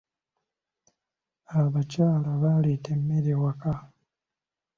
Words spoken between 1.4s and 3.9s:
Abakyala baleeta emmere awaka.